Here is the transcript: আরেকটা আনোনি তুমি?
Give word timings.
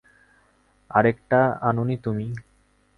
আরেকটা 0.91 1.39
আনোনি 1.61 1.95
তুমি? 1.97 2.27